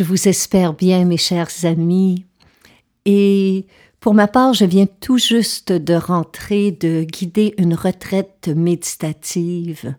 Je 0.00 0.04
vous 0.06 0.28
espère 0.28 0.72
bien, 0.72 1.04
mes 1.04 1.18
chers 1.18 1.66
amis. 1.66 2.24
Et 3.04 3.66
pour 4.00 4.14
ma 4.14 4.28
part, 4.28 4.54
je 4.54 4.64
viens 4.64 4.86
tout 4.86 5.18
juste 5.18 5.72
de 5.72 5.92
rentrer 5.92 6.72
de 6.72 7.02
guider 7.02 7.52
une 7.58 7.74
retraite 7.74 8.48
méditative. 8.48 9.94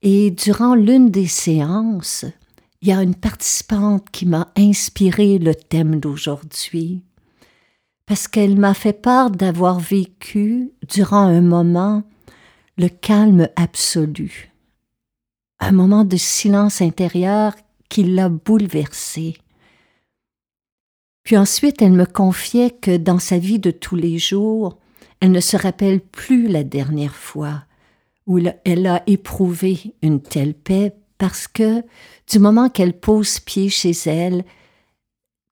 Et 0.00 0.30
durant 0.30 0.74
l'une 0.74 1.10
des 1.10 1.26
séances, 1.26 2.24
il 2.80 2.88
y 2.88 2.92
a 2.92 3.02
une 3.02 3.14
participante 3.14 4.08
qui 4.10 4.24
m'a 4.24 4.50
inspiré 4.56 5.38
le 5.38 5.54
thème 5.54 6.00
d'aujourd'hui, 6.00 7.02
parce 8.06 8.26
qu'elle 8.26 8.56
m'a 8.56 8.72
fait 8.72 8.94
part 8.94 9.30
d'avoir 9.30 9.80
vécu, 9.80 10.72
durant 10.88 11.26
un 11.26 11.42
moment, 11.42 12.04
le 12.78 12.88
calme 12.88 13.50
absolu, 13.56 14.50
un 15.60 15.72
moment 15.72 16.06
de 16.06 16.16
silence 16.16 16.80
intérieur 16.80 17.52
qui 17.88 18.04
l'a 18.04 18.28
bouleversée. 18.28 19.36
Puis 21.22 21.36
ensuite, 21.36 21.80
elle 21.80 21.92
me 21.92 22.06
confiait 22.06 22.70
que 22.70 22.96
dans 22.96 23.18
sa 23.18 23.38
vie 23.38 23.58
de 23.58 23.70
tous 23.70 23.96
les 23.96 24.18
jours, 24.18 24.78
elle 25.20 25.32
ne 25.32 25.40
se 25.40 25.56
rappelle 25.56 26.00
plus 26.00 26.48
la 26.48 26.64
dernière 26.64 27.14
fois 27.14 27.64
où 28.26 28.38
elle 28.64 28.86
a 28.86 29.02
éprouvé 29.06 29.94
une 30.02 30.20
telle 30.20 30.54
paix 30.54 30.94
parce 31.18 31.46
que 31.46 31.82
du 32.30 32.38
moment 32.38 32.68
qu'elle 32.68 32.98
pose 32.98 33.40
pied 33.40 33.68
chez 33.68 33.92
elle, 34.06 34.44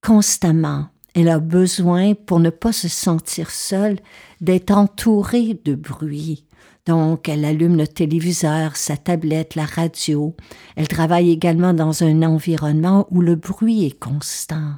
constamment, 0.02 0.88
elle 1.14 1.28
a 1.28 1.38
besoin, 1.38 2.14
pour 2.14 2.40
ne 2.40 2.50
pas 2.50 2.72
se 2.72 2.88
sentir 2.88 3.50
seule, 3.50 3.98
d'être 4.40 4.72
entourée 4.72 5.60
de 5.64 5.74
bruit, 5.74 6.46
donc, 6.84 7.28
elle 7.28 7.44
allume 7.44 7.76
le 7.76 7.86
téléviseur, 7.86 8.76
sa 8.76 8.96
tablette, 8.96 9.54
la 9.54 9.66
radio. 9.66 10.34
Elle 10.74 10.88
travaille 10.88 11.30
également 11.30 11.74
dans 11.74 12.02
un 12.02 12.22
environnement 12.22 13.06
où 13.10 13.20
le 13.20 13.36
bruit 13.36 13.84
est 13.84 13.98
constant. 13.98 14.74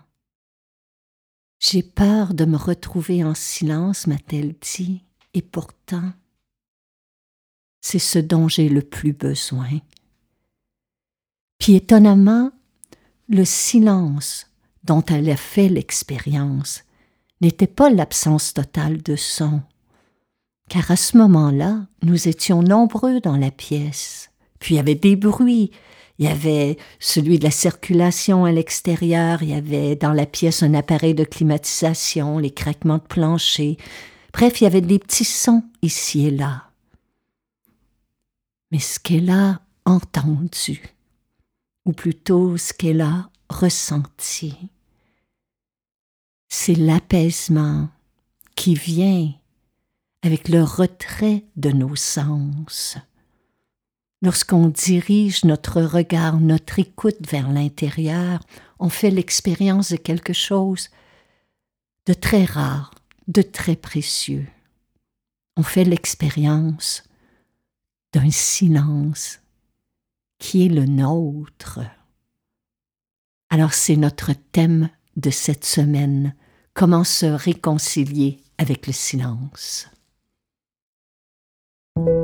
J'ai 1.60 1.82
peur 1.82 2.34
de 2.34 2.44
me 2.44 2.58
retrouver 2.58 3.24
en 3.24 3.34
silence, 3.34 4.06
m'a-t-elle 4.06 4.54
dit, 4.60 5.02
et 5.32 5.40
pourtant, 5.40 6.12
c'est 7.80 7.98
ce 7.98 8.18
dont 8.18 8.48
j'ai 8.48 8.68
le 8.68 8.82
plus 8.82 9.14
besoin. 9.14 9.70
Puis 11.58 11.74
étonnamment, 11.74 12.50
le 13.28 13.46
silence 13.46 14.50
dont 14.82 15.02
elle 15.06 15.30
a 15.30 15.36
fait 15.36 15.70
l'expérience 15.70 16.84
n'était 17.40 17.66
pas 17.66 17.88
l'absence 17.88 18.52
totale 18.52 19.02
de 19.02 19.16
son, 19.16 19.62
car 20.68 20.90
à 20.90 20.96
ce 20.96 21.16
moment-là, 21.18 21.86
nous 22.02 22.28
étions 22.28 22.62
nombreux 22.62 23.20
dans 23.20 23.36
la 23.36 23.50
pièce. 23.50 24.30
Puis 24.58 24.74
il 24.74 24.76
y 24.78 24.80
avait 24.80 24.94
des 24.94 25.16
bruits, 25.16 25.70
il 26.18 26.26
y 26.26 26.28
avait 26.28 26.78
celui 27.00 27.38
de 27.38 27.44
la 27.44 27.50
circulation 27.50 28.44
à 28.44 28.52
l'extérieur, 28.52 29.42
il 29.42 29.50
y 29.50 29.54
avait 29.54 29.96
dans 29.96 30.12
la 30.12 30.26
pièce 30.26 30.62
un 30.62 30.74
appareil 30.74 31.14
de 31.14 31.24
climatisation, 31.24 32.38
les 32.38 32.52
craquements 32.52 32.98
de 32.98 33.02
plancher, 33.02 33.76
bref, 34.32 34.60
il 34.60 34.64
y 34.64 34.66
avait 34.66 34.80
des 34.80 34.98
petits 34.98 35.24
sons 35.24 35.64
ici 35.82 36.26
et 36.26 36.30
là. 36.30 36.70
Mais 38.70 38.78
ce 38.78 38.98
qu'elle 38.98 39.30
a 39.30 39.60
entendu, 39.84 40.82
ou 41.84 41.92
plutôt 41.92 42.56
ce 42.56 42.72
qu'elle 42.72 43.02
a 43.02 43.28
ressenti, 43.50 44.56
c'est 46.48 46.74
l'apaisement 46.74 47.88
qui 48.56 48.74
vient 48.74 49.32
avec 50.24 50.48
le 50.48 50.62
retrait 50.62 51.44
de 51.56 51.70
nos 51.70 51.96
sens. 51.96 52.96
Lorsqu'on 54.22 54.68
dirige 54.68 55.44
notre 55.44 55.82
regard, 55.82 56.40
notre 56.40 56.78
écoute 56.78 57.30
vers 57.30 57.52
l'intérieur, 57.52 58.40
on 58.78 58.88
fait 58.88 59.10
l'expérience 59.10 59.92
de 59.92 59.96
quelque 59.96 60.32
chose 60.32 60.88
de 62.06 62.14
très 62.14 62.44
rare, 62.44 62.94
de 63.28 63.42
très 63.42 63.76
précieux. 63.76 64.46
On 65.58 65.62
fait 65.62 65.84
l'expérience 65.84 67.04
d'un 68.14 68.30
silence 68.30 69.40
qui 70.38 70.64
est 70.64 70.70
le 70.70 70.86
nôtre. 70.86 71.80
Alors 73.50 73.74
c'est 73.74 73.96
notre 73.96 74.32
thème 74.32 74.88
de 75.16 75.28
cette 75.28 75.66
semaine, 75.66 76.34
comment 76.72 77.04
se 77.04 77.26
réconcilier 77.26 78.40
avec 78.56 78.86
le 78.86 78.94
silence. 78.94 79.88
Le 81.96 82.23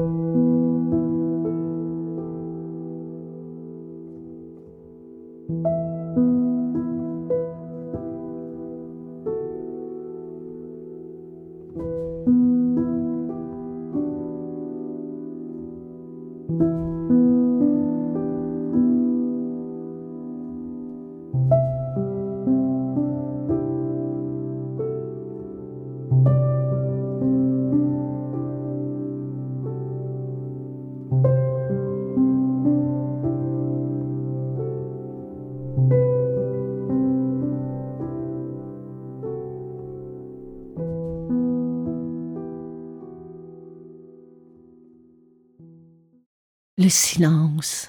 silence. 46.90 47.88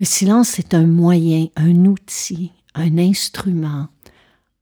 Le 0.00 0.06
silence 0.06 0.58
est 0.58 0.74
un 0.74 0.86
moyen, 0.86 1.48
un 1.56 1.86
outil, 1.86 2.52
un 2.74 2.98
instrument, 2.98 3.88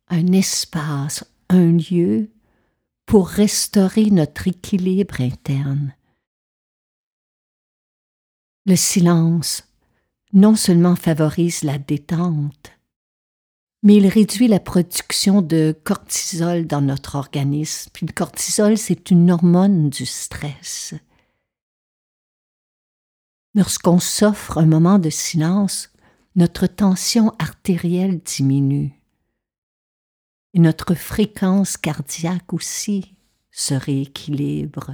un 0.08 0.32
espace, 0.32 1.24
un 1.50 1.72
lieu 1.72 2.30
pour 3.04 3.28
restaurer 3.28 4.10
notre 4.10 4.48
équilibre 4.48 5.20
interne. 5.20 5.94
Le 8.64 8.76
silence 8.76 9.64
non 10.32 10.56
seulement 10.56 10.96
favorise 10.96 11.62
la 11.62 11.78
détente, 11.78 12.72
mais 13.82 13.96
il 13.96 14.08
réduit 14.08 14.48
la 14.48 14.58
production 14.58 15.42
de 15.42 15.76
cortisol 15.84 16.66
dans 16.66 16.80
notre 16.80 17.14
organisme. 17.14 17.90
Puis 17.92 18.06
le 18.06 18.12
cortisol, 18.12 18.76
c'est 18.76 19.10
une 19.10 19.30
hormone 19.30 19.90
du 19.90 20.04
stress. 20.04 20.94
Lorsqu'on 23.56 23.98
s'offre 23.98 24.58
un 24.58 24.66
moment 24.66 24.98
de 24.98 25.08
silence, 25.08 25.90
notre 26.36 26.66
tension 26.66 27.32
artérielle 27.38 28.20
diminue. 28.20 28.92
et 30.52 30.58
notre 30.58 30.94
fréquence 30.94 31.76
cardiaque 31.76 32.52
aussi 32.52 33.14
se 33.50 33.74
rééquilibre. 33.74 34.92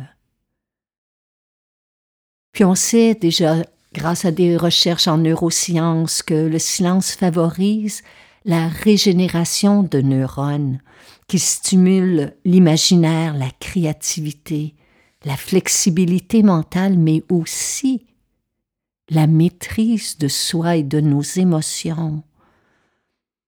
Puis 2.53 2.64
on 2.64 2.75
sait 2.75 3.14
déjà, 3.14 3.64
grâce 3.93 4.25
à 4.25 4.31
des 4.31 4.56
recherches 4.56 5.08
en 5.08 5.19
neurosciences, 5.19 6.23
que 6.23 6.35
le 6.35 6.58
silence 6.58 7.12
favorise 7.12 8.03
la 8.44 8.69
régénération 8.69 9.82
de 9.82 10.00
neurones, 10.00 10.81
qui 11.26 11.38
stimule 11.38 12.37
l'imaginaire, 12.44 13.35
la 13.35 13.50
créativité, 13.58 14.75
la 15.25 15.37
flexibilité 15.37 16.43
mentale, 16.43 16.97
mais 16.99 17.23
aussi 17.29 18.06
la 19.12 19.26
maîtrise 19.26 20.19
de 20.19 20.29
soi 20.29 20.76
et 20.76 20.82
de 20.82 21.00
nos 21.00 21.23
émotions. 21.23 22.23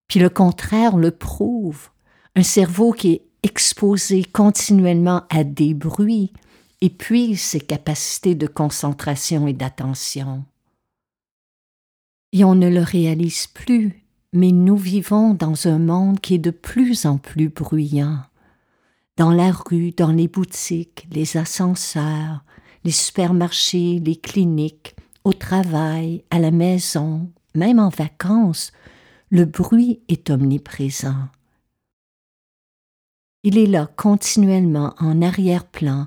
Puis 0.08 0.20
le 0.20 0.28
contraire 0.28 0.96
le 0.96 1.11
prouve. 1.11 1.88
Un 2.37 2.43
cerveau 2.43 2.93
qui 2.93 3.12
est 3.12 3.22
exposé 3.43 4.25
continuellement 4.25 5.22
à 5.31 5.44
des 5.44 5.75
bruits 5.75 6.32
épuise 6.81 7.40
ses 7.40 7.61
capacités 7.61 8.34
de 8.34 8.46
concentration 8.46 9.46
et 9.46 9.52
d'attention. 9.52 10.44
Et 12.32 12.44
on 12.44 12.55
ne 12.55 12.69
le 12.69 12.82
réalise 12.82 13.46
plus, 13.46 14.05
mais 14.32 14.50
nous 14.50 14.76
vivons 14.76 15.32
dans 15.32 15.69
un 15.69 15.78
monde 15.78 16.20
qui 16.20 16.34
est 16.34 16.38
de 16.38 16.50
plus 16.50 17.06
en 17.06 17.17
plus 17.17 17.49
bruyant. 17.49 18.19
Dans 19.17 19.31
la 19.31 19.52
rue, 19.52 19.93
dans 19.93 20.10
les 20.10 20.28
boutiques, 20.28 21.06
les 21.12 21.37
ascenseurs, 21.37 22.44
les 22.82 22.90
supermarchés, 22.90 24.00
les 24.05 24.17
cliniques, 24.17 24.96
au 25.24 25.32
travail, 25.32 26.22
à 26.30 26.38
la 26.38 26.50
maison, 26.50 27.30
même 27.54 27.78
en 27.78 27.88
vacances, 27.88 28.72
le 29.30 29.46
bruit 29.46 30.00
est 30.08 30.30
omniprésent. 30.30 31.28
Il 33.42 33.58
est 33.58 33.66
là 33.66 33.90
continuellement 33.96 34.94
en 34.98 35.22
arrière-plan, 35.22 36.06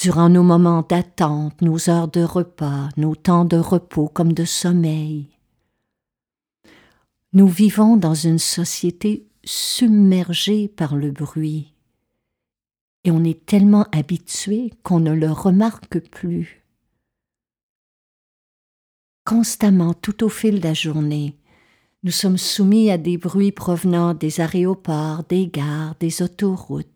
durant 0.00 0.28
nos 0.28 0.44
moments 0.44 0.82
d'attente, 0.82 1.60
nos 1.60 1.90
heures 1.90 2.08
de 2.08 2.22
repas, 2.22 2.88
nos 2.96 3.16
temps 3.16 3.44
de 3.44 3.56
repos 3.56 4.08
comme 4.08 4.32
de 4.32 4.44
sommeil. 4.44 5.28
Nous 7.32 7.48
vivons 7.48 7.96
dans 7.96 8.14
une 8.14 8.38
société 8.38 9.26
submergée 9.44 10.68
par 10.68 10.96
le 10.96 11.10
bruit, 11.10 11.74
et 13.04 13.10
on 13.10 13.24
est 13.24 13.44
tellement 13.44 13.86
habitué 13.92 14.72
qu'on 14.82 15.00
ne 15.00 15.12
le 15.12 15.30
remarque 15.30 15.98
plus. 15.98 16.57
Constamment, 19.28 19.92
tout 19.92 20.24
au 20.24 20.30
fil 20.30 20.58
de 20.58 20.66
la 20.66 20.72
journée, 20.72 21.36
nous 22.02 22.10
sommes 22.10 22.38
soumis 22.38 22.90
à 22.90 22.96
des 22.96 23.18
bruits 23.18 23.52
provenant 23.52 24.14
des 24.14 24.40
aéroports, 24.40 25.22
des 25.24 25.48
gares, 25.48 25.94
des 26.00 26.22
autoroutes, 26.22 26.88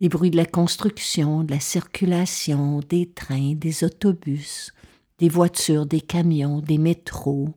les 0.00 0.08
bruits 0.08 0.32
de 0.32 0.36
la 0.36 0.44
construction, 0.44 1.44
de 1.44 1.52
la 1.52 1.60
circulation, 1.60 2.80
des 2.80 3.08
trains, 3.08 3.54
des 3.54 3.84
autobus, 3.84 4.72
des 5.20 5.28
voitures, 5.28 5.86
des 5.86 6.00
camions, 6.00 6.58
des 6.58 6.78
métros. 6.78 7.54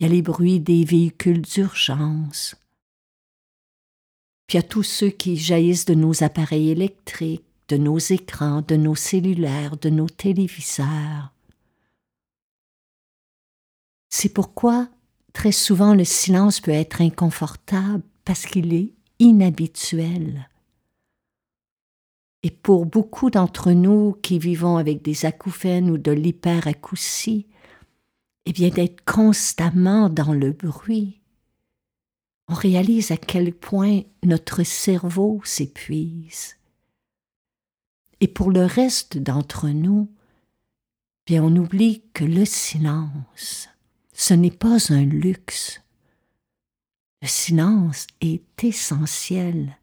Il 0.00 0.08
y 0.08 0.10
a 0.10 0.12
les 0.12 0.22
bruits 0.22 0.58
des 0.58 0.84
véhicules 0.84 1.42
d'urgence. 1.42 2.56
Puis 4.48 4.58
il 4.58 4.60
y 4.60 4.64
a 4.64 4.68
tous 4.68 4.82
ceux 4.82 5.10
qui 5.10 5.36
jaillissent 5.36 5.84
de 5.84 5.94
nos 5.94 6.24
appareils 6.24 6.70
électriques, 6.70 7.44
de 7.68 7.76
nos 7.76 7.98
écrans, 7.98 8.62
de 8.66 8.74
nos 8.74 8.96
cellulaires, 8.96 9.76
de 9.76 9.88
nos 9.88 10.08
téléviseurs. 10.08 11.35
C'est 14.18 14.30
pourquoi 14.30 14.88
Très 15.34 15.52
souvent, 15.52 15.92
le 15.92 16.06
silence 16.06 16.62
peut 16.62 16.70
être 16.70 17.02
inconfortable 17.02 18.02
parce 18.24 18.46
qu'il 18.46 18.72
est 18.72 18.94
inhabituel. 19.18 20.48
Et 22.42 22.50
pour 22.50 22.86
beaucoup 22.86 23.28
d'entre 23.28 23.72
nous 23.72 24.16
qui 24.22 24.38
vivons 24.38 24.78
avec 24.78 25.02
des 25.02 25.26
acouphènes 25.26 25.90
ou 25.90 25.98
de 25.98 26.12
l'hyperacousie, 26.12 27.46
eh 28.46 28.54
bien 28.54 28.70
d'être 28.70 29.04
constamment 29.04 30.08
dans 30.08 30.32
le 30.32 30.52
bruit, 30.52 31.20
on 32.48 32.54
réalise 32.54 33.10
à 33.10 33.18
quel 33.18 33.52
point 33.52 34.00
notre 34.24 34.62
cerveau 34.62 35.42
s'épuise. 35.44 36.56
Et 38.20 38.28
pour 38.28 38.50
le 38.50 38.64
reste 38.64 39.18
d'entre 39.18 39.68
nous, 39.68 40.10
eh 41.26 41.32
bien 41.32 41.44
on 41.44 41.54
oublie 41.54 42.00
que 42.14 42.24
le 42.24 42.46
silence, 42.46 43.68
ce 44.16 44.32
n'est 44.32 44.50
pas 44.50 44.78
un 44.92 45.04
luxe. 45.04 45.82
Le 47.20 47.28
silence 47.28 48.06
est 48.22 48.64
essentiel 48.64 49.76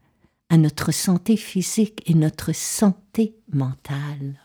à 0.48 0.56
notre 0.56 0.92
santé 0.92 1.36
physique 1.36 2.02
et 2.06 2.14
notre 2.14 2.52
santé 2.52 3.36
mentale. 3.52 4.43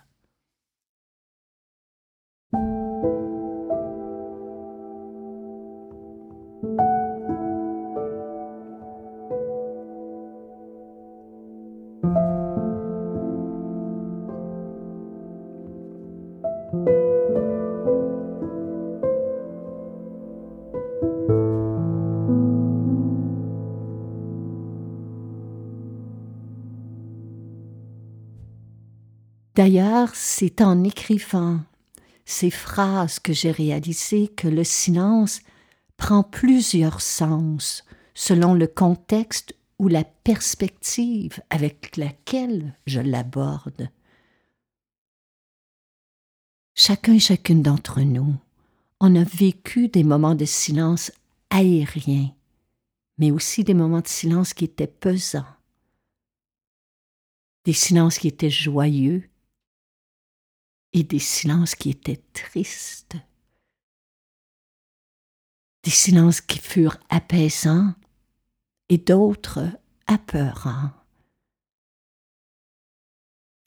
D'ailleurs, 29.59 30.15
c'est 30.15 30.61
en 30.61 30.85
écrivant 30.85 31.59
ces 32.23 32.49
phrases 32.49 33.19
que 33.19 33.33
j'ai 33.33 33.51
réalisé 33.51 34.29
que 34.29 34.47
le 34.47 34.63
silence 34.63 35.41
prend 35.97 36.23
plusieurs 36.23 37.01
sens 37.01 37.83
selon 38.13 38.53
le 38.53 38.67
contexte 38.67 39.53
ou 39.77 39.89
la 39.89 40.05
perspective 40.05 41.41
avec 41.49 41.97
laquelle 41.97 42.73
je 42.87 43.01
l'aborde. 43.01 43.89
Chacun 46.73 47.15
et 47.15 47.19
chacune 47.19 47.61
d'entre 47.61 47.99
nous, 47.99 48.37
on 49.01 49.13
a 49.17 49.25
vécu 49.25 49.89
des 49.89 50.05
moments 50.05 50.35
de 50.35 50.45
silence 50.45 51.11
aériens, 51.49 52.33
mais 53.17 53.29
aussi 53.29 53.65
des 53.65 53.73
moments 53.73 53.99
de 53.99 54.07
silence 54.07 54.53
qui 54.53 54.63
étaient 54.63 54.87
pesants, 54.87 55.43
des 57.65 57.73
silences 57.73 58.19
qui 58.19 58.29
étaient 58.29 58.49
joyeux, 58.49 59.28
et 60.93 61.03
des 61.03 61.19
silences 61.19 61.75
qui 61.75 61.91
étaient 61.91 62.23
tristes, 62.33 63.17
des 65.83 65.91
silences 65.91 66.41
qui 66.41 66.59
furent 66.59 66.97
apaisants 67.09 67.93
et 68.89 68.97
d'autres 68.97 69.69
apeurants. 70.07 70.91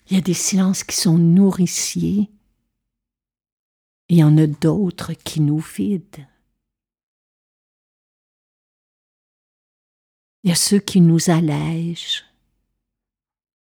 Il 0.06 0.16
y 0.16 0.18
a 0.18 0.22
des 0.22 0.34
silences 0.34 0.84
qui 0.84 0.96
sont 0.96 1.16
nourriciers 1.16 2.30
et 4.08 4.16
il 4.16 4.18
y 4.18 4.24
en 4.24 4.36
a 4.36 4.46
d'autres 4.46 5.14
qui 5.14 5.40
nous 5.40 5.60
vident. 5.60 6.26
Il 10.44 10.48
y 10.48 10.52
a 10.52 10.56
ceux 10.56 10.80
qui 10.80 11.00
nous 11.00 11.30
allègent, 11.30 12.24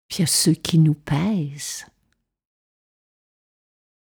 puis 0.09 0.17
il 0.17 0.21
y 0.21 0.23
a 0.23 0.27
ceux 0.27 0.53
qui 0.53 0.77
nous 0.77 0.93
pèsent. 0.93 1.85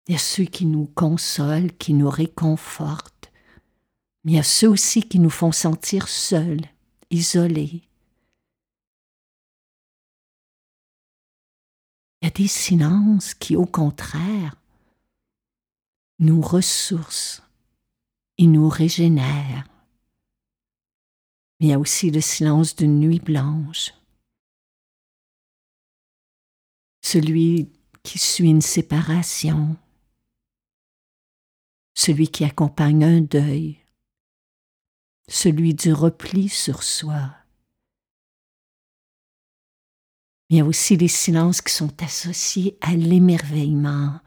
Il 0.08 0.14
y 0.14 0.16
a 0.16 0.20
ceux 0.20 0.44
qui 0.44 0.66
nous 0.66 0.86
consolent, 0.86 1.72
qui 1.80 1.94
nous 1.94 2.10
réconfortent, 2.10 3.32
mais 4.24 4.34
il 4.34 4.36
y 4.36 4.40
a 4.40 4.44
ceux 4.44 4.70
aussi 4.70 5.04
qui 5.04 5.20
nous 5.20 5.30
font 5.30 5.52
sentir 5.52 6.08
seuls, 6.08 6.62
isolés. 7.10 7.84
Il 12.22 12.26
y 12.26 12.28
a 12.28 12.32
des 12.32 12.48
silences 12.48 13.34
qui, 13.34 13.56
au 13.56 13.66
contraire, 13.66 14.56
nous 16.20 16.42
ressourcent 16.42 17.44
et 18.38 18.48
nous 18.48 18.70
régénèrent. 18.70 19.68
Mais 21.60 21.68
il 21.68 21.70
y 21.70 21.74
a 21.74 21.80
aussi 21.80 22.12
le 22.12 22.22
silence 22.22 22.76
d'une 22.76 23.00
nuit 23.00 23.20
blanche, 23.20 23.94
celui 27.02 27.70
qui 28.04 28.20
suit 28.20 28.50
une 28.50 28.62
séparation, 28.62 29.78
celui 31.94 32.28
qui 32.28 32.44
accompagne 32.44 33.04
un 33.04 33.22
deuil, 33.22 33.80
celui 35.28 35.74
du 35.74 35.94
repli 35.94 36.50
sur 36.50 36.84
soi. 36.84 37.36
Il 40.50 40.58
y 40.58 40.60
a 40.60 40.66
aussi 40.66 40.98
les 40.98 41.08
silences 41.08 41.62
qui 41.62 41.74
sont 41.74 42.04
associés 42.04 42.78
à 42.82 42.94
l'émerveillement, 42.94 44.20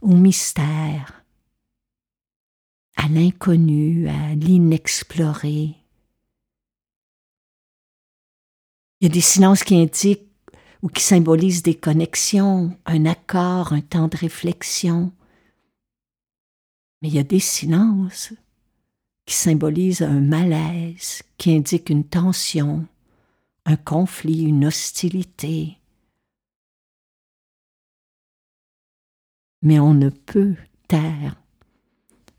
au 0.00 0.14
mystère, 0.14 1.24
à 2.96 3.08
l'inconnu, 3.08 4.08
à 4.08 4.34
l'inexploré. 4.34 5.74
Il 9.00 9.04
y 9.04 9.06
a 9.06 9.08
des 9.08 9.20
silences 9.20 9.64
qui 9.64 9.76
indiquent 9.76 10.28
ou 10.82 10.88
qui 10.88 11.02
symbolisent 11.02 11.62
des 11.62 11.74
connexions, 11.74 12.76
un 12.86 13.06
accord, 13.06 13.72
un 13.72 13.80
temps 13.80 14.08
de 14.08 14.16
réflexion. 14.16 15.12
Mais 17.00 17.08
il 17.08 17.14
y 17.14 17.18
a 17.18 17.24
des 17.24 17.40
silences 17.40 18.32
qui 19.24 19.34
symbolisent 19.34 20.02
un 20.02 20.20
malaise, 20.20 21.22
qui 21.36 21.54
indiquent 21.54 21.90
une 21.90 22.08
tension, 22.08 22.86
un 23.66 23.76
conflit, 23.76 24.44
une 24.44 24.66
hostilité. 24.66 25.78
Mais 29.62 29.78
on 29.78 29.94
ne 29.94 30.08
peut 30.08 30.56
taire 30.88 31.36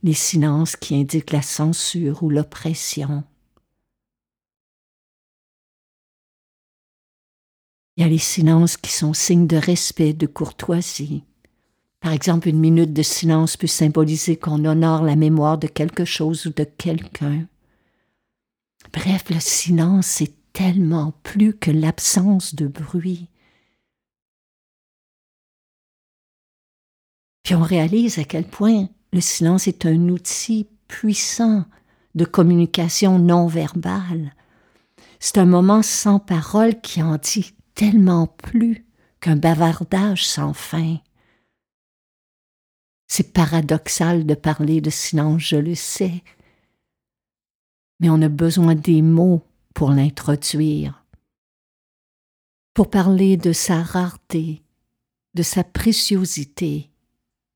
les 0.03 0.13
silences 0.13 0.75
qui 0.75 0.95
indiquent 0.95 1.31
la 1.31 1.41
censure 1.41 2.23
ou 2.23 2.29
l'oppression. 2.29 3.23
Il 7.97 8.03
y 8.03 8.05
a 8.05 8.07
les 8.07 8.17
silences 8.17 8.77
qui 8.77 8.91
sont 8.91 9.13
signes 9.13 9.47
de 9.47 9.57
respect, 9.57 10.13
de 10.13 10.25
courtoisie. 10.25 11.25
Par 12.01 12.13
exemple, 12.13 12.47
une 12.47 12.59
minute 12.59 12.93
de 12.93 13.03
silence 13.03 13.57
peut 13.57 13.67
symboliser 13.67 14.37
qu'on 14.37 14.63
honore 14.65 15.03
la 15.03 15.15
mémoire 15.15 15.57
de 15.57 15.67
quelque 15.67 16.05
chose 16.05 16.45
ou 16.45 16.51
de 16.51 16.63
quelqu'un. 16.63 17.47
Bref, 18.93 19.29
le 19.29 19.39
silence 19.39 20.21
est 20.21 20.33
tellement 20.53 21.13
plus 21.23 21.53
que 21.53 21.71
l'absence 21.71 22.55
de 22.55 22.67
bruit. 22.67 23.27
Puis 27.43 27.55
on 27.55 27.61
réalise 27.61 28.19
à 28.19 28.23
quel 28.23 28.45
point 28.45 28.87
le 29.11 29.21
silence 29.21 29.67
est 29.67 29.85
un 29.85 30.09
outil 30.09 30.67
puissant 30.87 31.65
de 32.15 32.25
communication 32.25 33.19
non 33.19 33.47
verbale. 33.47 34.33
C'est 35.19 35.37
un 35.37 35.45
moment 35.45 35.81
sans 35.81 36.19
parole 36.19 36.79
qui 36.81 37.01
en 37.01 37.17
dit 37.17 37.53
tellement 37.75 38.27
plus 38.27 38.85
qu'un 39.19 39.35
bavardage 39.35 40.25
sans 40.25 40.53
fin. 40.53 40.97
C'est 43.09 43.33
paradoxal 43.33 44.25
de 44.25 44.35
parler 44.35 44.81
de 44.81 44.91
silence, 44.91 45.41
je 45.41 45.55
le 45.55 45.75
sais, 45.75 46.23
mais 47.99 48.09
on 48.09 48.21
a 48.21 48.29
besoin 48.29 48.75
des 48.75 49.01
mots 49.01 49.43
pour 49.73 49.89
l'introduire, 49.89 51.03
pour 52.73 52.89
parler 52.89 53.35
de 53.35 53.51
sa 53.51 53.81
rareté, 53.81 54.61
de 55.33 55.43
sa 55.43 55.63
préciosité 55.63 56.91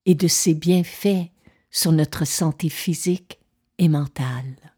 et 0.06 0.16
de 0.16 0.28
ses 0.28 0.56
bienfaits 0.56 1.30
sur 1.70 1.92
notre 1.92 2.26
santé 2.26 2.70
physique 2.70 3.40
et 3.78 3.88
mentale. 3.88 4.73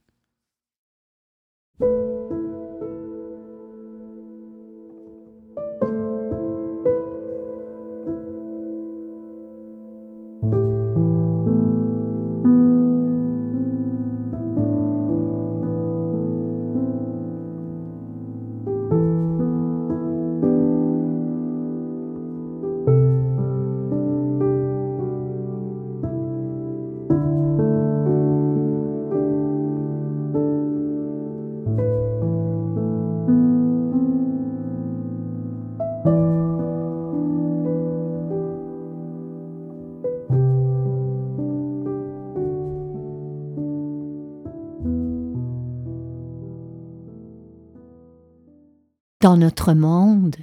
Dans 49.26 49.38
notre 49.38 49.74
monde, 49.74 50.36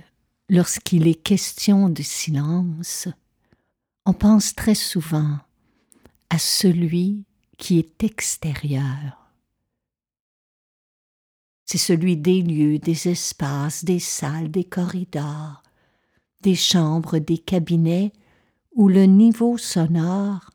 lorsqu'il 0.49 1.07
est 1.07 1.23
question 1.23 1.89
de 1.89 2.03
silence, 2.03 3.07
on 4.07 4.13
pense 4.13 4.57
très 4.57 4.75
souvent 4.75 5.39
à 6.31 6.39
celui 6.41 7.23
qui 7.59 7.79
est 7.79 8.03
extérieur. 8.03 9.31
C'est 11.65 11.79
celui 11.79 12.17
des 12.17 12.43
lieux, 12.43 12.81
des 12.81 13.09
espaces, 13.09 13.85
des 13.85 14.01
salles, 14.01 14.51
des 14.51 14.65
corridors, 14.65 15.63
des 16.41 16.57
chambres, 16.57 17.19
des 17.21 17.39
cabinets 17.39 18.13
où 18.75 18.89
le 18.89 19.05
niveau 19.05 19.59
sonore 19.59 20.51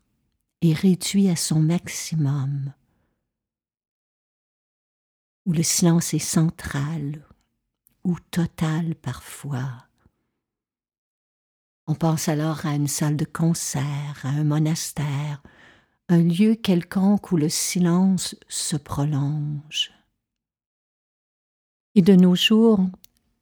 est 0.62 0.74
réduit 0.74 1.30
à 1.30 1.38
son 1.38 1.62
maximum, 1.62 2.74
où 5.46 5.54
le 5.54 5.64
silence 5.64 6.14
est 6.14 6.20
central, 6.20 7.24
ou 8.08 8.16
totale 8.32 8.96
parfois. 8.96 9.86
On 11.88 11.94
pense 11.94 12.30
alors 12.30 12.66
à 12.66 12.74
une 12.74 12.88
salle 12.88 13.18
de 13.18 13.26
concert, 13.26 14.22
à 14.24 14.30
un 14.30 14.46
monastère, 14.46 15.44
un 16.08 16.24
lieu 16.24 16.56
quelconque 16.56 17.34
où 17.34 17.38
le 17.38 17.50
silence 17.50 18.36
se 18.48 18.78
prolonge. 18.78 19.92
Et 21.96 22.02
de 22.02 22.16
nos 22.16 22.36
jours, 22.36 22.80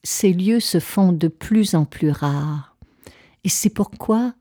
ces 0.04 0.34
lieux 0.34 0.60
se 0.60 0.80
font 0.80 1.12
de 1.12 1.28
plus 1.28 1.76
en 1.76 1.86
plus 1.86 2.10
rares, 2.10 2.76
et 3.44 3.50
c'est 3.50 3.70
pourquoi 3.70 4.34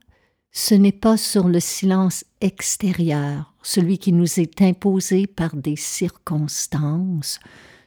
ce 0.52 0.74
n'est 0.74 0.92
pas 0.92 1.18
sur 1.18 1.48
le 1.48 1.60
silence 1.60 2.24
extérieur, 2.40 3.52
celui 3.62 3.98
qui 3.98 4.12
nous 4.12 4.40
est 4.40 4.62
imposé 4.62 5.26
par 5.26 5.54
des 5.54 5.76
circonstances, 5.76 7.40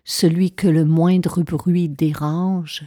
celui 0.08 0.54
que 0.54 0.70
le 0.70 0.86
moindre 0.86 1.44
bruit 1.44 1.90
dérange, 1.90 2.86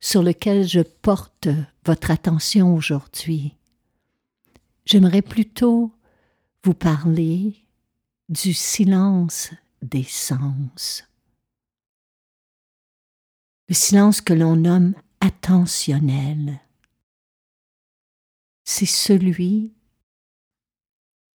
sur 0.00 0.24
lequel 0.24 0.66
je 0.66 0.80
porte 0.80 1.46
votre 1.86 2.10
attention 2.10 2.74
aujourd'hui. 2.74 3.54
J'aimerais 4.84 5.22
plutôt 5.22 5.92
vous 6.64 6.74
parler 6.74 7.54
du 8.28 8.52
silence 8.52 9.50
des 9.82 10.02
sens. 10.02 11.04
Le 13.68 13.74
silence 13.74 14.20
que 14.20 14.34
l'on 14.34 14.56
nomme 14.56 14.94
attentionnel. 15.20 16.58
C'est 18.64 18.84
celui 18.84 19.72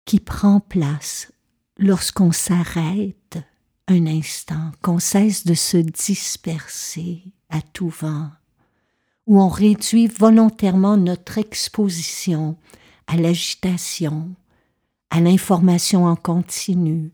qui 0.05 0.19
prend 0.19 0.59
place 0.59 1.31
lorsqu'on 1.79 2.33
s'arrête 2.33 3.38
un 3.89 4.07
instant, 4.07 4.73
qu'on 4.81 4.99
cesse 4.99 5.45
de 5.45 5.55
se 5.55 5.77
disperser 5.77 7.23
à 7.49 7.61
tout 7.61 7.89
vent, 7.89 8.31
où 9.27 9.41
on 9.41 9.49
réduit 9.49 10.07
volontairement 10.07 10.97
notre 10.97 11.39
exposition 11.39 12.57
à 13.07 13.17
l'agitation, 13.17 14.35
à 15.11 15.21
l'information 15.21 16.07
en 16.07 16.17
continu, 16.17 17.12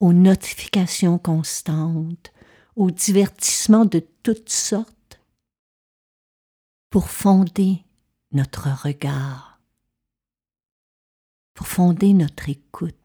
aux 0.00 0.12
notifications 0.12 1.18
constantes, 1.18 2.32
aux 2.76 2.90
divertissements 2.90 3.84
de 3.84 4.04
toutes 4.22 4.50
sortes, 4.50 5.20
pour 6.90 7.08
fonder 7.08 7.84
notre 8.32 8.68
regard, 8.68 9.60
pour 11.54 11.66
fonder 11.66 12.12
notre 12.12 12.48
écoute. 12.48 13.01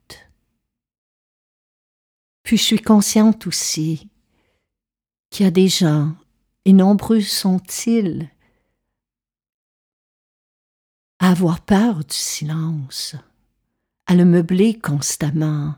Puis 2.48 2.56
je 2.56 2.64
suis 2.64 2.82
consciente 2.82 3.46
aussi 3.46 4.08
qu'il 5.30 5.44
y 5.44 5.48
a 5.48 5.52
des 5.52 5.68
gens, 5.68 6.16
et 6.64 6.72
nombreux 6.72 7.20
sont-ils, 7.20 8.30
à 11.20 11.32
avoir 11.32 11.60
peur 11.60 12.06
du 12.06 12.16
silence, 12.16 13.18
à 14.06 14.16
le 14.16 14.24
meubler 14.24 14.80
constamment. 14.80 15.76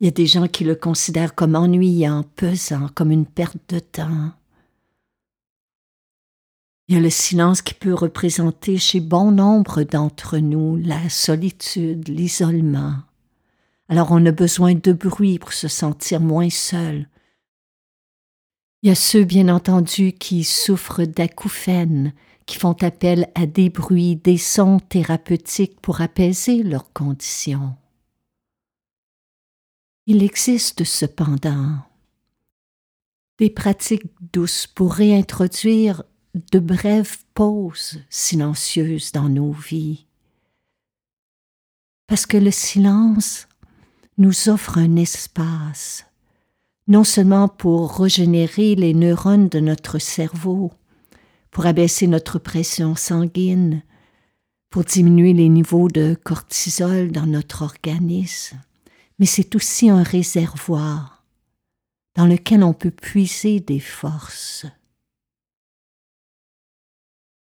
Il 0.00 0.06
y 0.06 0.08
a 0.08 0.12
des 0.12 0.24
gens 0.24 0.48
qui 0.48 0.64
le 0.64 0.76
considèrent 0.76 1.34
comme 1.34 1.56
ennuyant, 1.56 2.24
pesant, 2.36 2.88
comme 2.94 3.10
une 3.10 3.26
perte 3.26 3.58
de 3.68 3.78
temps. 3.78 4.32
Il 6.88 6.94
y 6.94 6.98
a 6.98 7.02
le 7.02 7.10
silence 7.10 7.60
qui 7.60 7.74
peut 7.74 7.92
représenter 7.92 8.78
chez 8.78 9.00
bon 9.00 9.30
nombre 9.30 9.82
d'entre 9.82 10.38
nous 10.38 10.78
la 10.78 11.10
solitude, 11.10 12.08
l'isolement. 12.08 13.02
Alors 13.92 14.10
on 14.10 14.24
a 14.24 14.32
besoin 14.32 14.74
de 14.74 14.94
bruit 14.94 15.38
pour 15.38 15.52
se 15.52 15.68
sentir 15.68 16.18
moins 16.18 16.48
seul. 16.48 17.10
Il 18.82 18.88
y 18.88 18.90
a 18.90 18.94
ceux, 18.94 19.22
bien 19.22 19.50
entendu, 19.50 20.14
qui 20.14 20.44
souffrent 20.44 21.04
d'acouphènes, 21.04 22.14
qui 22.46 22.56
font 22.56 22.72
appel 22.80 23.30
à 23.34 23.44
des 23.44 23.68
bruits, 23.68 24.16
des 24.16 24.38
sons 24.38 24.80
thérapeutiques 24.80 25.78
pour 25.82 26.00
apaiser 26.00 26.62
leurs 26.62 26.90
conditions. 26.94 27.76
Il 30.06 30.22
existe 30.22 30.84
cependant 30.84 31.76
des 33.38 33.50
pratiques 33.50 34.10
douces 34.32 34.66
pour 34.66 34.94
réintroduire 34.94 36.02
de 36.34 36.60
brèves 36.60 37.18
pauses 37.34 38.00
silencieuses 38.08 39.12
dans 39.12 39.28
nos 39.28 39.52
vies. 39.52 40.06
Parce 42.06 42.24
que 42.24 42.38
le 42.38 42.50
silence 42.50 43.48
nous 44.18 44.48
offre 44.48 44.78
un 44.78 44.96
espace, 44.96 46.06
non 46.88 47.04
seulement 47.04 47.48
pour 47.48 47.98
régénérer 47.98 48.74
les 48.74 48.94
neurones 48.94 49.48
de 49.48 49.60
notre 49.60 49.98
cerveau, 49.98 50.72
pour 51.50 51.66
abaisser 51.66 52.06
notre 52.06 52.38
pression 52.38 52.94
sanguine, 52.96 53.82
pour 54.70 54.84
diminuer 54.84 55.32
les 55.32 55.48
niveaux 55.48 55.88
de 55.88 56.16
cortisol 56.24 57.12
dans 57.12 57.26
notre 57.26 57.62
organisme, 57.62 58.58
mais 59.18 59.26
c'est 59.26 59.54
aussi 59.54 59.90
un 59.90 60.02
réservoir 60.02 61.24
dans 62.14 62.26
lequel 62.26 62.62
on 62.62 62.72
peut 62.72 62.90
puiser 62.90 63.60
des 63.60 63.80
forces. 63.80 64.66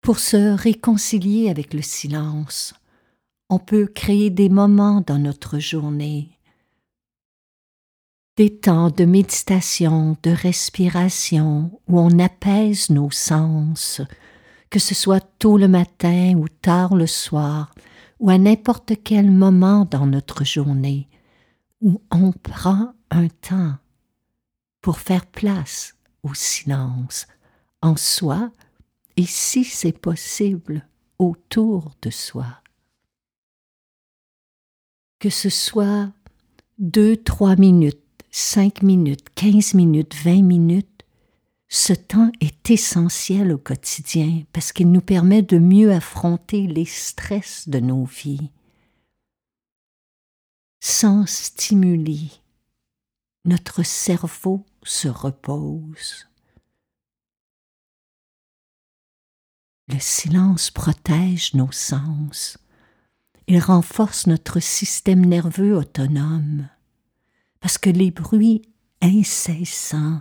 Pour 0.01 0.19
se 0.19 0.57
réconcilier 0.57 1.49
avec 1.49 1.75
le 1.75 1.83
silence, 1.83 2.75
on 3.49 3.59
peut 3.59 3.87
créer 3.87 4.31
des 4.31 4.49
moments 4.49 5.01
dans 5.01 5.19
notre 5.19 5.59
journée, 5.59 6.32
des 8.37 8.59
temps 8.59 8.91
de 8.91 9.05
méditation, 9.05 10.17
de 10.23 10.31
respiration, 10.31 11.81
où 11.87 12.01
on 12.01 12.19
apaise 12.19 12.91
nos 12.91 13.11
sens, 13.11 14.01
que 14.71 14.79
ce 14.79 14.95
soit 14.95 15.21
tôt 15.39 15.59
le 15.59 15.69
matin 15.69 16.35
ou 16.37 16.49
tard 16.49 16.95
le 16.95 17.07
soir, 17.07 17.75
ou 18.21 18.31
à 18.31 18.39
n'importe 18.39 18.93
quel 19.05 19.31
moment 19.31 19.85
dans 19.85 20.07
notre 20.07 20.45
journée, 20.45 21.09
où 21.83 22.01
on 22.11 22.33
prend 22.33 22.95
un 23.11 23.29
temps 23.29 23.75
pour 24.81 24.99
faire 24.99 25.27
place 25.27 25.95
au 26.23 26.33
silence 26.35 27.27
en 27.83 27.97
soi 27.97 28.51
et 29.17 29.27
si 29.27 29.65
c'est 29.65 29.99
possible 29.99 30.87
autour 31.19 31.91
de 32.01 32.11
soi. 32.11 32.47
Que 35.19 35.31
ce 35.31 35.51
soit 35.51 36.11
deux, 36.79 37.17
trois 37.17 37.57
minutes, 37.57 38.03
cinq 38.33 38.83
minutes, 38.83 39.29
quinze 39.35 39.75
minutes, 39.75 40.17
vingt 40.17 40.43
minutes, 40.43 40.89
ce 41.69 41.93
temps 41.93 42.33
est 42.41 42.71
essentiel 42.71 43.53
au 43.53 43.59
quotidien 43.59 44.43
parce 44.53 44.73
qu'il 44.73 44.91
nous 44.91 45.01
permet 45.01 45.43
de 45.43 45.59
mieux 45.59 45.93
affronter 45.93 46.67
les 46.67 46.85
stress 46.85 47.69
de 47.69 47.79
nos 47.79 48.05
vies. 48.05 48.51
Sans 50.81 51.27
stimuli, 51.27 52.41
notre 53.45 53.83
cerveau 53.85 54.65
se 54.83 55.09
repose. 55.09 56.27
Le 59.89 59.99
silence 59.99 60.71
protège 60.71 61.55
nos 61.55 61.73
sens. 61.73 62.59
Il 63.47 63.59
renforce 63.61 64.27
notre 64.27 64.61
système 64.61 65.25
nerveux 65.25 65.77
autonome 65.77 66.69
parce 67.63 67.79
que 67.79 67.89
les 67.89 68.11
bruits 68.11 68.61
incessants 69.01 70.21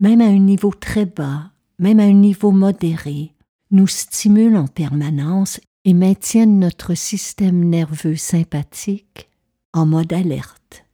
même 0.00 0.20
à 0.20 0.26
un 0.26 0.38
niveau 0.38 0.72
très 0.72 1.06
bas, 1.06 1.50
même 1.78 2.00
à 2.00 2.04
un 2.04 2.12
niveau 2.12 2.50
modéré, 2.50 3.32
nous 3.70 3.86
stimulent 3.86 4.56
en 4.56 4.68
permanence 4.68 5.60
et 5.84 5.94
maintiennent 5.94 6.58
notre 6.58 6.94
système 6.94 7.64
nerveux 7.64 8.16
sympathique 8.16 9.28
en 9.72 9.86
mode 9.86 10.12
alerte, 10.12 10.84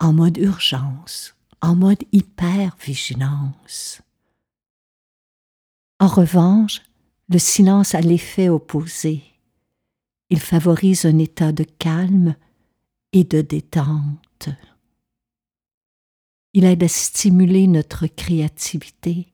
en 0.00 0.12
mode 0.12 0.38
urgence, 0.38 1.36
en 1.60 1.76
mode 1.76 2.02
hypervigilance. 2.12 4.02
En 5.98 6.08
revanche, 6.08 6.82
le 7.28 7.38
silence 7.38 7.94
a 7.94 8.00
l'effet 8.00 8.48
opposé. 8.48 9.22
Il 10.30 10.40
favorise 10.40 11.06
un 11.06 11.18
état 11.18 11.52
de 11.52 11.64
calme 11.64 12.36
et 13.12 13.24
de 13.24 13.40
détente. 13.40 14.25
Il 16.52 16.64
aide 16.64 16.84
à 16.84 16.88
stimuler 16.88 17.66
notre 17.66 18.06
créativité, 18.06 19.32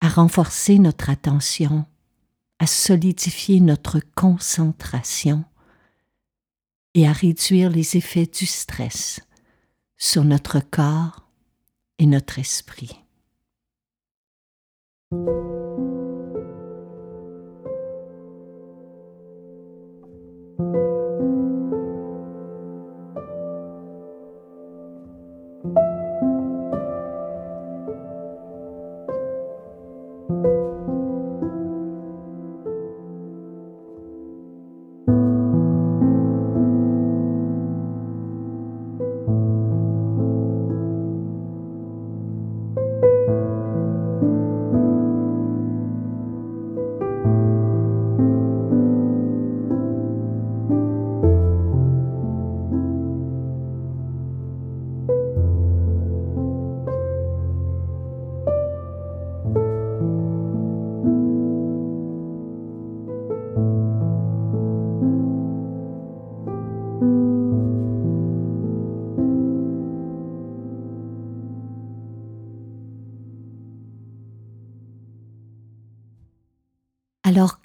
à 0.00 0.08
renforcer 0.08 0.78
notre 0.78 1.10
attention, 1.10 1.86
à 2.58 2.66
solidifier 2.66 3.60
notre 3.60 4.00
concentration 4.14 5.44
et 6.94 7.06
à 7.06 7.12
réduire 7.12 7.70
les 7.70 7.96
effets 7.96 8.26
du 8.26 8.46
stress 8.46 9.20
sur 9.96 10.24
notre 10.24 10.60
corps 10.60 11.28
et 11.98 12.06
notre 12.06 12.38
esprit. 12.38 13.02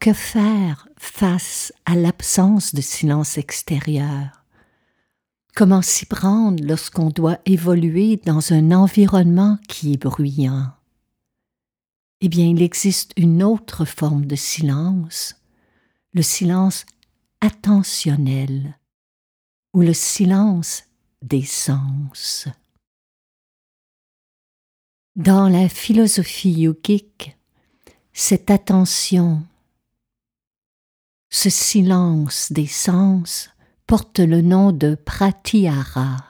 Que 0.02 0.14
faire 0.14 0.88
face 0.98 1.72
à 1.86 1.96
l'absence 1.96 2.74
de 2.74 2.82
silence 2.82 3.38
extérieur? 3.38 4.44
Comment 5.56 5.84
s'y 5.84 6.08
prendre 6.08 6.64
lorsqu'on 6.64 7.12
doit 7.12 7.38
évoluer 7.46 8.18
dans 8.18 8.52
un 8.52 8.72
environnement 8.72 9.60
qui 9.68 9.94
est 9.94 10.02
bruyant? 10.02 10.72
Eh 12.20 12.30
bien, 12.30 12.48
il 12.48 12.64
existe 12.64 13.14
une 13.16 13.44
autre 13.44 13.86
forme 13.86 14.26
de 14.26 14.36
silence, 14.36 15.36
le 16.14 16.24
silence 16.24 16.86
attentionnel 17.40 18.80
ou 19.74 19.82
le 19.82 19.94
silence 19.94 20.84
des 21.22 21.44
sens. 21.44 22.48
Dans 25.16 25.48
la 25.48 25.70
philosophie 25.70 26.54
yogique, 26.54 27.38
cette 28.14 28.50
attention 28.50 29.44
ce 31.32 31.50
silence 31.50 32.52
des 32.52 32.68
sens 32.68 33.50
porte 33.88 34.20
le 34.20 34.42
nom 34.42 34.74
de 34.74 34.96
pratyahara. 34.96 36.26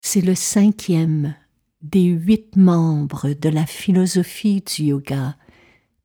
C'est 0.00 0.22
le 0.22 0.34
cinquième 0.34 1.34
des 1.82 2.04
huit 2.04 2.56
membres 2.56 3.34
de 3.34 3.48
la 3.50 3.66
philosophie 3.66 4.62
du 4.62 4.84
yoga, 4.84 5.36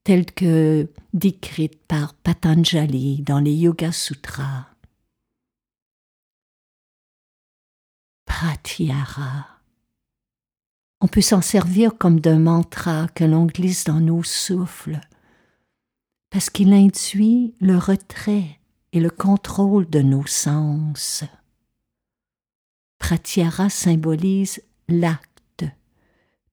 telle 0.04 0.26
que 0.26 0.92
décrite 1.14 1.82
par 1.88 2.14
Patanjali 2.14 3.22
dans 3.22 3.40
les 3.40 3.54
Yoga 3.54 3.92
Sutras. 3.92 4.68
Pratyahara. 8.26 9.48
On 11.00 11.08
peut 11.08 11.22
s'en 11.22 11.42
servir 11.42 11.98
comme 11.98 12.20
d'un 12.20 12.40
mantra 12.40 13.08
que 13.16 13.24
l'on 13.24 13.46
glisse 13.46 13.86
dans 13.86 14.02
nos 14.02 14.24
souffles 14.24 15.00
parce 16.36 16.50
qu'il 16.50 16.74
induit 16.74 17.54
le 17.62 17.78
retrait 17.78 18.60
et 18.92 19.00
le 19.00 19.10
contrôle 19.10 19.90
de 19.90 20.02
nos 20.02 20.28
sens. 20.28 21.24
Pratyahara 23.00 23.70
symbolise 23.70 24.62
l'acte 24.90 25.64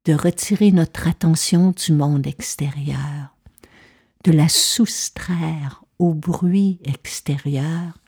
de 0.05 0.15
retirer 0.15 0.71
notre 0.71 1.09
attention 1.09 1.73
du 1.73 1.91
monde 1.91 2.29
extérieur, 2.29 3.37
de 4.23 4.31
la 4.31 4.49
soustraire 4.49 5.83
au 5.99 6.15
bruit 6.15 6.79
extérieur 6.85 7.99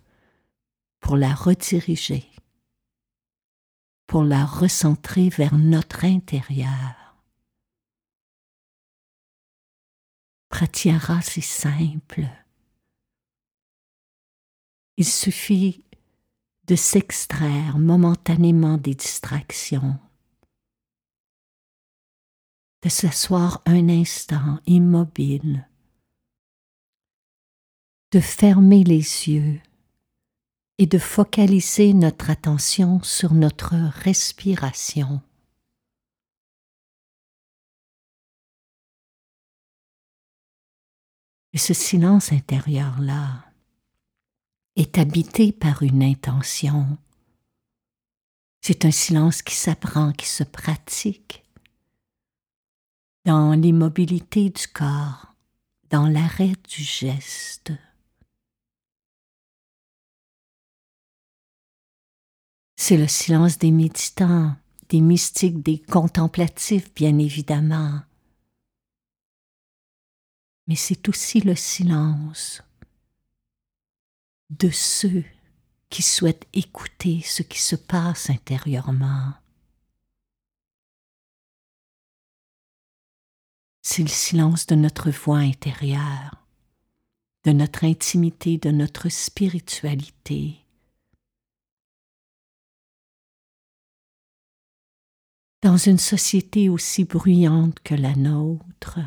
pour 1.00 1.16
la 1.16 1.34
rediriger 1.34 2.30
pour 4.06 4.22
la 4.22 4.44
recentrer 4.44 5.28
vers 5.28 5.56
notre 5.56 6.04
intérieur. 6.04 7.03
Pratyahara, 10.54 11.20
c'est 11.20 11.40
simple. 11.40 12.28
Il 14.96 15.04
suffit 15.04 15.84
de 16.68 16.76
s'extraire 16.76 17.76
momentanément 17.76 18.78
des 18.78 18.94
distractions, 18.94 19.98
de 22.84 22.88
s'asseoir 22.88 23.62
un 23.66 23.88
instant 23.88 24.60
immobile, 24.68 25.68
de 28.12 28.20
fermer 28.20 28.84
les 28.84 29.26
yeux 29.28 29.60
et 30.78 30.86
de 30.86 30.98
focaliser 30.98 31.94
notre 31.94 32.30
attention 32.30 33.02
sur 33.02 33.34
notre 33.34 33.74
respiration. 34.04 35.20
Et 41.54 41.58
ce 41.58 41.72
silence 41.72 42.32
intérieur-là, 42.32 43.44
est 44.76 44.98
habité 44.98 45.52
par 45.52 45.82
une 45.82 46.02
intention. 46.02 46.98
C'est 48.60 48.84
un 48.84 48.90
silence 48.90 49.42
qui 49.42 49.54
s'apprend, 49.54 50.12
qui 50.12 50.26
se 50.26 50.42
pratique. 50.42 51.44
Dans 53.24 53.52
l'immobilité 53.52 54.50
du 54.50 54.66
corps, 54.68 55.34
dans 55.90 56.06
l'arrêt 56.06 56.52
du 56.68 56.82
geste. 56.82 57.72
C'est 62.76 62.96
le 62.96 63.08
silence 63.08 63.58
des 63.58 63.70
méditants, 63.70 64.56
des 64.88 65.00
mystiques, 65.00 65.62
des 65.62 65.78
contemplatifs, 65.78 66.92
bien 66.94 67.16
évidemment. 67.18 68.02
Mais 70.66 70.76
c'est 70.76 71.08
aussi 71.08 71.40
le 71.40 71.54
silence 71.54 72.62
de 74.50 74.70
ceux 74.70 75.24
qui 75.90 76.02
souhaitent 76.02 76.48
écouter 76.52 77.20
ce 77.22 77.42
qui 77.42 77.60
se 77.60 77.76
passe 77.76 78.30
intérieurement. 78.30 79.34
C'est 83.82 84.02
le 84.02 84.08
silence 84.08 84.66
de 84.66 84.74
notre 84.74 85.10
voix 85.10 85.38
intérieure, 85.38 86.46
de 87.44 87.52
notre 87.52 87.84
intimité, 87.84 88.56
de 88.58 88.70
notre 88.70 89.08
spiritualité. 89.10 90.64
Dans 95.62 95.76
une 95.76 95.98
société 95.98 96.68
aussi 96.68 97.04
bruyante 97.04 97.80
que 97.80 97.94
la 97.94 98.14
nôtre, 98.16 98.98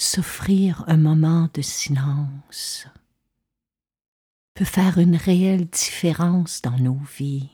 s'offrir 0.00 0.82
un 0.88 0.96
moment 0.96 1.50
de 1.52 1.60
silence 1.60 2.86
peut 4.54 4.64
faire 4.64 4.96
une 4.96 5.14
réelle 5.14 5.66
différence 5.66 6.62
dans 6.62 6.78
nos 6.78 6.98
vies. 7.18 7.50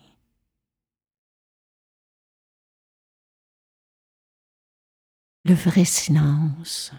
Le 5.45 5.55
vrai 5.55 5.85
silence. 5.85 6.93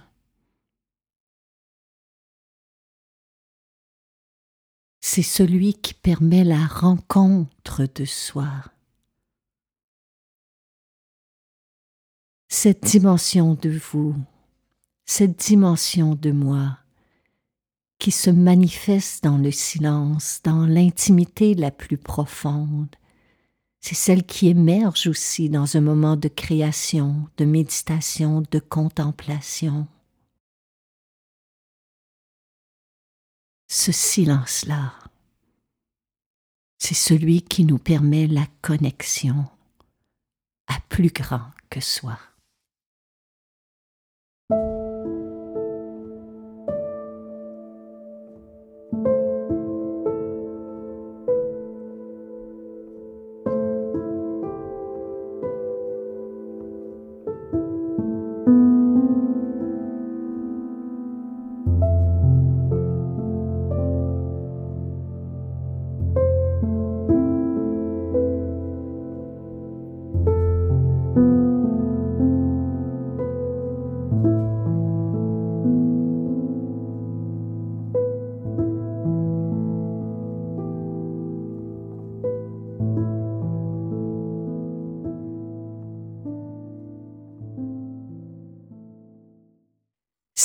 C'est 4.99 5.23
celui 5.23 5.75
qui 5.75 5.93
permet 5.93 6.43
la 6.43 6.65
rencontre 6.67 7.85
de 7.85 8.03
soi. 8.03 8.49
Cette 12.49 12.83
dimension 12.83 13.53
de 13.53 13.69
vous 13.69 14.15
cette 15.07 15.37
dimension 15.39 16.15
de 16.15 16.31
moi 16.31 16.77
qui 17.97 18.11
se 18.11 18.29
manifeste 18.29 19.23
dans 19.23 19.37
le 19.37 19.51
silence, 19.51 20.41
dans 20.43 20.67
l'intimité 20.67 21.55
la 21.55 21.71
plus 21.71 21.97
profonde. 21.97 22.95
C'est 23.79 23.95
celle 23.95 24.23
qui 24.23 24.49
émerge 24.49 25.07
aussi 25.07 25.49
dans 25.49 25.77
un 25.77 25.81
moment 25.81 26.17
de 26.17 26.27
création, 26.27 27.27
de 27.37 27.45
méditation, 27.45 28.43
de 28.51 28.59
contemplation. 28.59 29.87
Ce 33.69 33.91
silence-là, 33.91 34.93
c'est 36.77 36.93
celui 36.93 37.41
qui 37.41 37.65
nous 37.65 37.79
permet 37.79 38.27
la 38.27 38.45
connexion 38.61 39.45
à 40.67 40.79
plus 40.89 41.11
grand 41.11 41.51
que 41.69 41.79
soi. 41.79 42.19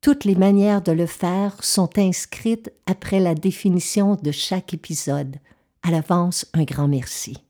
toutes 0.00 0.24
les 0.24 0.34
manières 0.34 0.82
de 0.82 0.92
le 0.92 1.06
faire 1.06 1.62
sont 1.64 1.98
inscrites 1.98 2.72
après 2.86 3.20
la 3.20 3.34
définition 3.34 4.16
de 4.16 4.30
chaque 4.30 4.74
épisode. 4.74 5.36
À 5.82 5.90
l'avance, 5.90 6.46
un 6.54 6.64
grand 6.64 6.88
merci. 6.88 7.47